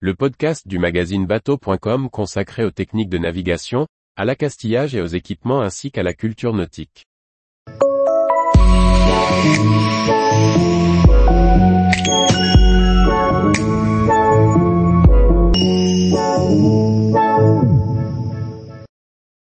le 0.00 0.14
podcast 0.14 0.68
du 0.68 0.78
magazine 0.78 1.24
bateau.com 1.24 2.10
consacré 2.10 2.64
aux 2.64 2.70
techniques 2.70 3.08
de 3.08 3.16
navigation, 3.16 3.86
à 4.14 4.26
l'accastillage 4.26 4.94
et 4.94 5.00
aux 5.00 5.06
équipements 5.06 5.62
ainsi 5.62 5.90
qu'à 5.90 6.02
la 6.02 6.12
culture 6.12 6.52
nautique. 6.52 7.06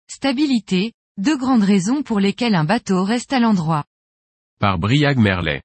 Stabilité, 0.09 0.91
deux 1.17 1.37
grandes 1.37 1.63
raisons 1.63 2.03
pour 2.03 2.19
lesquelles 2.19 2.55
un 2.55 2.65
bateau 2.65 3.05
reste 3.05 3.31
à 3.31 3.39
l'endroit. 3.39 3.85
Par 4.59 4.77
Briag 4.77 5.17
Merlet. 5.17 5.61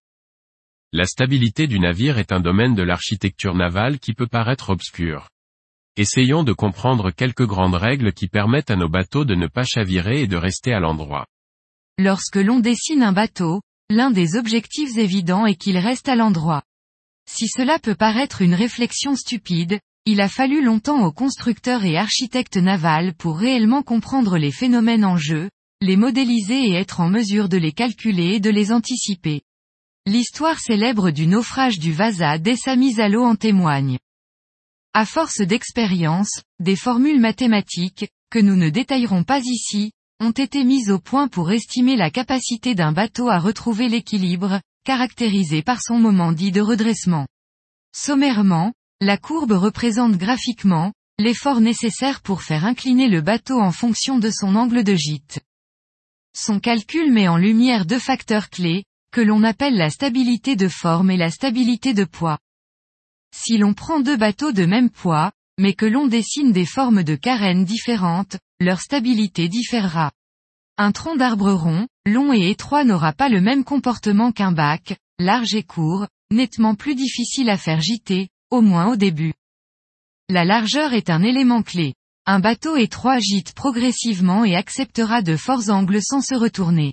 La 0.94 1.04
stabilité 1.04 1.66
du 1.66 1.78
navire 1.80 2.16
est 2.16 2.32
un 2.32 2.40
domaine 2.40 2.74
de 2.74 2.82
l'architecture 2.82 3.54
navale 3.54 3.98
qui 3.98 4.14
peut 4.14 4.26
paraître 4.26 4.70
obscur. 4.70 5.28
Essayons 5.98 6.44
de 6.44 6.54
comprendre 6.54 7.10
quelques 7.10 7.44
grandes 7.44 7.74
règles 7.74 8.14
qui 8.14 8.26
permettent 8.26 8.70
à 8.70 8.76
nos 8.76 8.88
bateaux 8.88 9.26
de 9.26 9.34
ne 9.34 9.48
pas 9.48 9.64
chavirer 9.64 10.22
et 10.22 10.26
de 10.26 10.38
rester 10.38 10.72
à 10.72 10.80
l'endroit. 10.80 11.26
Lorsque 11.98 12.36
l'on 12.36 12.58
dessine 12.58 13.02
un 13.02 13.12
bateau, 13.12 13.60
l'un 13.90 14.10
des 14.10 14.34
objectifs 14.36 14.96
évidents 14.96 15.44
est 15.44 15.56
qu'il 15.56 15.76
reste 15.76 16.08
à 16.08 16.16
l'endroit. 16.16 16.62
Si 17.30 17.48
cela 17.48 17.78
peut 17.78 17.94
paraître 17.94 18.40
une 18.40 18.54
réflexion 18.54 19.14
stupide, 19.14 19.80
il 20.06 20.22
a 20.22 20.28
fallu 20.28 20.64
longtemps 20.64 21.04
aux 21.04 21.12
constructeurs 21.12 21.84
et 21.84 21.98
architectes 21.98 22.56
navals 22.56 23.12
pour 23.12 23.38
réellement 23.38 23.82
comprendre 23.82 24.38
les 24.38 24.52
phénomènes 24.52 25.04
en 25.04 25.18
jeu, 25.18 25.50
les 25.82 25.96
modéliser 25.96 26.70
et 26.70 26.72
être 26.72 27.00
en 27.00 27.10
mesure 27.10 27.50
de 27.50 27.58
les 27.58 27.72
calculer 27.72 28.36
et 28.36 28.40
de 28.40 28.48
les 28.48 28.72
anticiper. 28.72 29.42
L'histoire 30.10 30.58
célèbre 30.58 31.10
du 31.10 31.26
naufrage 31.26 31.78
du 31.78 31.92
Vasa 31.92 32.38
dès 32.38 32.56
sa 32.56 32.76
mise 32.76 32.98
à 32.98 33.10
l'eau 33.10 33.24
en 33.24 33.36
témoigne. 33.36 33.98
À 34.94 35.04
force 35.04 35.42
d'expérience, 35.42 36.40
des 36.60 36.76
formules 36.76 37.20
mathématiques, 37.20 38.08
que 38.30 38.38
nous 38.38 38.56
ne 38.56 38.70
détaillerons 38.70 39.22
pas 39.22 39.40
ici, 39.40 39.92
ont 40.18 40.30
été 40.30 40.64
mises 40.64 40.90
au 40.90 40.98
point 40.98 41.28
pour 41.28 41.52
estimer 41.52 41.94
la 41.94 42.10
capacité 42.10 42.74
d'un 42.74 42.92
bateau 42.92 43.28
à 43.28 43.38
retrouver 43.38 43.90
l'équilibre, 43.90 44.62
caractérisé 44.82 45.60
par 45.60 45.82
son 45.82 45.98
moment 45.98 46.32
dit 46.32 46.52
de 46.52 46.62
redressement. 46.62 47.26
Sommairement, 47.94 48.72
la 49.02 49.18
courbe 49.18 49.52
représente 49.52 50.16
graphiquement, 50.16 50.94
l'effort 51.18 51.60
nécessaire 51.60 52.22
pour 52.22 52.40
faire 52.40 52.64
incliner 52.64 53.10
le 53.10 53.20
bateau 53.20 53.60
en 53.60 53.72
fonction 53.72 54.18
de 54.18 54.30
son 54.30 54.56
angle 54.56 54.84
de 54.84 54.94
gîte. 54.94 55.40
Son 56.34 56.60
calcul 56.60 57.12
met 57.12 57.28
en 57.28 57.36
lumière 57.36 57.84
deux 57.84 57.98
facteurs 57.98 58.48
clés, 58.48 58.84
que 59.12 59.20
l'on 59.20 59.42
appelle 59.42 59.76
la 59.76 59.90
stabilité 59.90 60.56
de 60.56 60.68
forme 60.68 61.10
et 61.10 61.16
la 61.16 61.30
stabilité 61.30 61.94
de 61.94 62.04
poids. 62.04 62.38
Si 63.34 63.58
l'on 63.58 63.74
prend 63.74 64.00
deux 64.00 64.16
bateaux 64.16 64.52
de 64.52 64.66
même 64.66 64.90
poids, 64.90 65.32
mais 65.58 65.74
que 65.74 65.86
l'on 65.86 66.06
dessine 66.06 66.52
des 66.52 66.66
formes 66.66 67.02
de 67.02 67.16
carènes 67.16 67.64
différentes, 67.64 68.38
leur 68.60 68.80
stabilité 68.80 69.48
différera. 69.48 70.12
Un 70.76 70.92
tronc 70.92 71.16
d'arbre 71.16 71.52
rond, 71.52 71.88
long 72.06 72.32
et 72.32 72.50
étroit 72.50 72.84
n'aura 72.84 73.12
pas 73.12 73.28
le 73.28 73.40
même 73.40 73.64
comportement 73.64 74.30
qu'un 74.30 74.52
bac, 74.52 74.96
large 75.18 75.54
et 75.54 75.64
court, 75.64 76.06
nettement 76.30 76.74
plus 76.74 76.94
difficile 76.94 77.50
à 77.50 77.56
faire 77.56 77.80
gîter, 77.80 78.28
au 78.50 78.60
moins 78.60 78.92
au 78.92 78.96
début. 78.96 79.34
La 80.28 80.44
largeur 80.44 80.92
est 80.92 81.10
un 81.10 81.22
élément 81.22 81.62
clé. 81.62 81.94
Un 82.26 82.40
bateau 82.40 82.76
étroit 82.76 83.18
gîte 83.18 83.54
progressivement 83.54 84.44
et 84.44 84.54
acceptera 84.54 85.22
de 85.22 85.36
forts 85.36 85.70
angles 85.70 86.02
sans 86.02 86.20
se 86.20 86.34
retourner. 86.34 86.92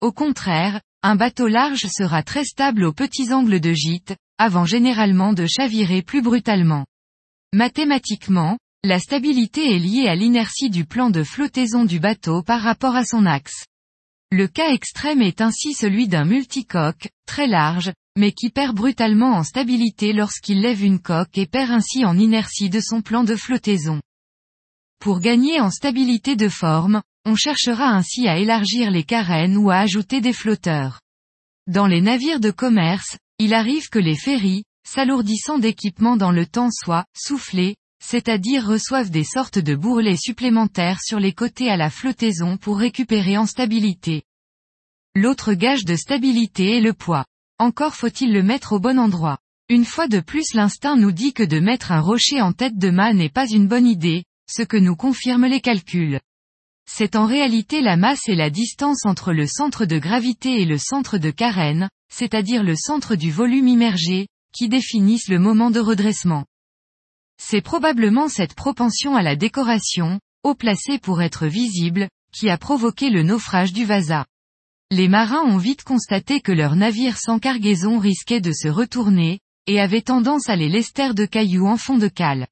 Au 0.00 0.12
contraire, 0.12 0.80
un 1.02 1.16
bateau 1.16 1.48
large 1.48 1.86
sera 1.86 2.22
très 2.22 2.44
stable 2.44 2.84
aux 2.84 2.92
petits 2.92 3.32
angles 3.32 3.60
de 3.60 3.72
gîte, 3.72 4.16
avant 4.38 4.66
généralement 4.66 5.32
de 5.32 5.46
chavirer 5.46 6.02
plus 6.02 6.20
brutalement. 6.20 6.84
Mathématiquement, 7.54 8.58
la 8.84 8.98
stabilité 8.98 9.74
est 9.74 9.78
liée 9.78 10.08
à 10.08 10.14
l'inertie 10.14 10.70
du 10.70 10.84
plan 10.84 11.10
de 11.10 11.22
flottaison 11.22 11.84
du 11.84 12.00
bateau 12.00 12.42
par 12.42 12.60
rapport 12.62 12.96
à 12.96 13.04
son 13.04 13.26
axe. 13.26 13.64
Le 14.30 14.46
cas 14.46 14.72
extrême 14.72 15.22
est 15.22 15.40
ainsi 15.40 15.74
celui 15.74 16.06
d'un 16.06 16.24
multicoque, 16.24 17.08
très 17.26 17.46
large, 17.46 17.92
mais 18.16 18.32
qui 18.32 18.50
perd 18.50 18.76
brutalement 18.76 19.32
en 19.32 19.42
stabilité 19.42 20.12
lorsqu'il 20.12 20.60
lève 20.60 20.82
une 20.82 21.00
coque 21.00 21.36
et 21.36 21.46
perd 21.46 21.70
ainsi 21.70 22.04
en 22.04 22.18
inertie 22.18 22.70
de 22.70 22.80
son 22.80 23.02
plan 23.02 23.24
de 23.24 23.36
flottaison. 23.36 24.00
Pour 25.00 25.20
gagner 25.20 25.60
en 25.60 25.70
stabilité 25.70 26.36
de 26.36 26.48
forme, 26.48 27.02
on 27.24 27.34
cherchera 27.34 27.90
ainsi 27.90 28.28
à 28.28 28.38
élargir 28.38 28.90
les 28.90 29.04
carènes 29.04 29.56
ou 29.56 29.70
à 29.70 29.76
ajouter 29.76 30.20
des 30.20 30.32
flotteurs. 30.32 31.00
Dans 31.66 31.86
les 31.86 32.00
navires 32.00 32.40
de 32.40 32.50
commerce, 32.50 33.16
il 33.38 33.54
arrive 33.54 33.88
que 33.88 33.98
les 33.98 34.16
ferries, 34.16 34.64
s'alourdissant 34.86 35.58
d'équipement 35.58 36.16
dans 36.16 36.32
le 36.32 36.46
temps 36.46 36.70
soient 36.70 37.04
soufflés, 37.14 37.76
c'est-à-dire 38.02 38.66
reçoivent 38.66 39.10
des 39.10 39.24
sortes 39.24 39.58
de 39.58 39.74
bourrelets 39.74 40.16
supplémentaires 40.16 41.00
sur 41.02 41.20
les 41.20 41.32
côtés 41.32 41.70
à 41.70 41.76
la 41.76 41.90
flottaison 41.90 42.56
pour 42.56 42.78
récupérer 42.78 43.36
en 43.36 43.46
stabilité. 43.46 44.22
L'autre 45.14 45.52
gage 45.52 45.84
de 45.84 45.96
stabilité 45.96 46.76
est 46.76 46.80
le 46.80 46.94
poids. 46.94 47.26
Encore 47.58 47.94
faut-il 47.94 48.32
le 48.32 48.42
mettre 48.42 48.72
au 48.72 48.80
bon 48.80 48.98
endroit. 48.98 49.38
Une 49.68 49.84
fois 49.84 50.08
de 50.08 50.20
plus 50.20 50.54
l'instinct 50.54 50.96
nous 50.96 51.12
dit 51.12 51.34
que 51.34 51.42
de 51.42 51.60
mettre 51.60 51.92
un 51.92 52.00
rocher 52.00 52.40
en 52.40 52.52
tête 52.52 52.78
de 52.78 52.90
mât 52.90 53.12
n'est 53.12 53.28
pas 53.28 53.48
une 53.48 53.68
bonne 53.68 53.86
idée, 53.86 54.24
ce 54.50 54.62
que 54.62 54.76
nous 54.76 54.96
confirment 54.96 55.46
les 55.46 55.60
calculs. 55.60 56.20
C'est 56.92 57.14
en 57.14 57.24
réalité 57.24 57.82
la 57.82 57.96
masse 57.96 58.28
et 58.28 58.34
la 58.34 58.50
distance 58.50 59.06
entre 59.06 59.32
le 59.32 59.46
centre 59.46 59.84
de 59.84 59.98
gravité 59.98 60.60
et 60.60 60.64
le 60.64 60.76
centre 60.76 61.18
de 61.18 61.30
carène, 61.30 61.88
c'est-à-dire 62.12 62.64
le 62.64 62.74
centre 62.74 63.14
du 63.14 63.30
volume 63.30 63.68
immergé, 63.68 64.26
qui 64.52 64.68
définissent 64.68 65.28
le 65.28 65.38
moment 65.38 65.70
de 65.70 65.78
redressement. 65.78 66.46
C'est 67.40 67.60
probablement 67.60 68.28
cette 68.28 68.54
propension 68.54 69.14
à 69.14 69.22
la 69.22 69.36
décoration, 69.36 70.18
haut 70.42 70.56
placée 70.56 70.98
pour 70.98 71.22
être 71.22 71.46
visible, 71.46 72.08
qui 72.32 72.50
a 72.50 72.58
provoqué 72.58 73.08
le 73.08 73.22
naufrage 73.22 73.72
du 73.72 73.84
Vasa. 73.84 74.26
Les 74.90 75.06
marins 75.06 75.44
ont 75.44 75.58
vite 75.58 75.84
constaté 75.84 76.40
que 76.40 76.52
leur 76.52 76.74
navire 76.74 77.18
sans 77.18 77.38
cargaison 77.38 78.00
risquait 78.00 78.40
de 78.40 78.52
se 78.52 78.68
retourner, 78.68 79.38
et 79.68 79.80
avait 79.80 80.02
tendance 80.02 80.48
à 80.48 80.56
les 80.56 80.68
lester 80.68 81.14
de 81.14 81.24
cailloux 81.24 81.68
en 81.68 81.76
fond 81.76 81.98
de 81.98 82.08
cale. 82.08 82.48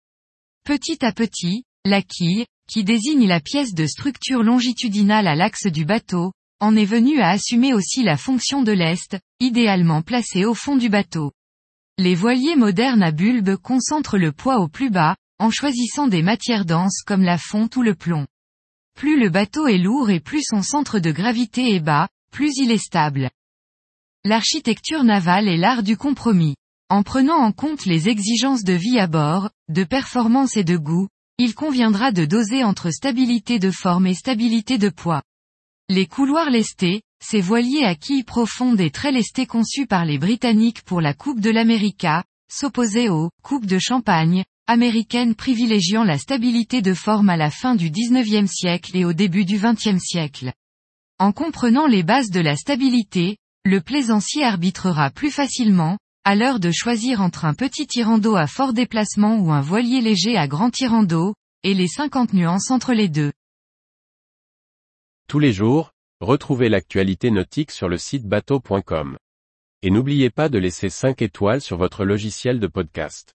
Petit 0.65 1.05
à 1.05 1.13
petit, 1.13 1.65
la 1.85 2.03
quille, 2.03 2.47
qui 2.69 2.85
désigne 2.85 3.27
la 3.27 3.41
pièce 3.41 3.75
de 3.75 3.87
structure 3.87 4.43
longitudinale 4.43 5.27
à 5.27 5.35
l'axe 5.35 5.67
du 5.67 5.85
bateau, 5.85 6.33
en 6.61 6.77
est 6.77 6.85
venue 6.85 7.21
à 7.21 7.31
assumer 7.31 7.73
aussi 7.73 8.03
la 8.03 8.17
fonction 8.17 8.63
de 8.63 8.73
lest, 8.73 9.19
idéalement 9.41 10.03
placée 10.03 10.45
au 10.45 10.55
fond 10.55 10.77
du 10.77 10.89
bateau. 10.89 11.33
Les 11.97 12.15
voiliers 12.15 12.57
modernes 12.57 13.03
à 13.03 13.11
bulbe 13.11 13.57
concentrent 13.57 14.19
le 14.19 14.33
poids 14.33 14.59
au 14.59 14.69
plus 14.69 14.91
bas, 14.91 15.17
en 15.39 15.51
choisissant 15.51 16.09
des 16.09 16.23
matières 16.23 16.65
denses 16.65 17.03
comme 17.07 17.23
la 17.23 17.39
fonte 17.39 17.77
ou 17.77 17.83
le 17.83 17.95
plomb. 17.95 18.27
Plus 18.95 19.19
le 19.19 19.31
bateau 19.31 19.67
est 19.67 19.79
lourd 19.79 20.11
et 20.11 20.21
plus 20.21 20.43
son 20.43 20.63
centre 20.63 20.99
de 20.99 21.11
gravité 21.11 21.75
est 21.75 21.81
bas, 21.81 22.09
plus 22.31 22.53
il 22.57 22.71
est 22.71 22.79
stable. 22.79 23.31
L'architecture 24.25 25.05
navale 25.05 25.49
est 25.49 25.57
l'art 25.57 25.83
du 25.83 25.97
compromis. 25.97 26.57
En 26.91 27.03
prenant 27.03 27.37
en 27.37 27.53
compte 27.53 27.85
les 27.85 28.09
exigences 28.09 28.65
de 28.65 28.73
vie 28.73 28.99
à 28.99 29.07
bord, 29.07 29.51
de 29.69 29.85
performance 29.85 30.57
et 30.57 30.65
de 30.65 30.77
goût, 30.77 31.09
il 31.39 31.55
conviendra 31.55 32.11
de 32.11 32.25
doser 32.25 32.65
entre 32.65 32.91
stabilité 32.91 33.61
de 33.61 33.71
forme 33.71 34.09
et 34.09 34.15
stabilité 34.15 34.77
de 34.77 34.89
poids. 34.89 35.23
Les 35.89 36.07
couloirs 36.07 36.51
lestés, 36.51 37.03
ces 37.25 37.41
voiliers 37.41 37.85
à 37.85 37.95
quilles 37.95 38.25
profondes 38.25 38.81
et 38.81 38.91
très 38.91 39.13
lestés 39.13 39.47
conçus 39.47 39.87
par 39.87 40.05
les 40.05 40.19
Britanniques 40.19 40.83
pour 40.83 41.01
la 41.01 41.15
Coupe 41.15 41.41
de 41.41 41.51
l'América, 41.51 42.25
s'opposaient 42.51 43.09
aux 43.09 43.31
coupes 43.43 43.67
de 43.67 43.79
champagne, 43.79 44.45
américaines 44.67 45.37
privilégiant 45.37 46.03
la 46.03 46.19
stabilité 46.19 46.83
de 46.83 46.93
forme 46.93 47.31
à 47.31 47.37
la 47.37 47.51
fin 47.51 47.77
du 47.77 47.91
XIXe 47.91 48.51
siècle 48.51 48.97
et 48.97 49.05
au 49.05 49.13
début 49.13 49.45
du 49.45 49.59
XXe 49.59 49.99
siècle. 50.01 50.53
En 51.21 51.31
comprenant 51.31 51.87
les 51.87 52.03
bases 52.03 52.31
de 52.31 52.41
la 52.41 52.57
stabilité, 52.57 53.37
le 53.65 53.81
plaisancier 53.81 54.45
arbitrera 54.45 55.11
plus 55.11 55.31
facilement, 55.31 55.99
à 56.29 56.35
l'heure 56.35 56.61
de 56.61 56.71
choisir 56.71 57.23
entre 57.23 57.47
un 57.47 57.55
petit 57.55 57.87
tirant 57.87 58.19
d'eau 58.19 58.37
à 58.37 58.47
fort 58.47 58.75
déplacement 58.75 59.39
ou 59.39 59.51
un 59.51 59.63
voilier 59.63 60.03
léger 60.03 60.37
à 60.37 60.47
grand 60.47 60.69
tirant 60.69 61.03
d'eau, 61.03 61.33
et 61.63 61.73
les 61.73 61.89
50 61.89 62.35
nuances 62.35 62.71
entre 62.71 62.93
les 62.93 63.09
deux. 63.09 63.33
Tous 65.27 65.39
les 65.39 65.55
jours, 65.55 65.91
retrouvez 66.21 66.69
l'actualité 66.69 67.31
nautique 67.31 67.71
sur 67.71 67.89
le 67.89 67.97
site 67.97 68.27
bateau.com. 68.27 69.17
Et 69.81 69.89
n'oubliez 69.89 70.29
pas 70.29 70.51
de 70.51 70.59
laisser 70.59 70.91
5 70.91 71.23
étoiles 71.23 71.63
sur 71.63 71.79
votre 71.79 72.05
logiciel 72.05 72.61
de 72.61 72.67
podcast. 72.67 73.33